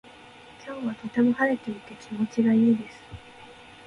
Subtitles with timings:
[0.65, 2.95] 今日はとても晴れていて気持ちがいいです。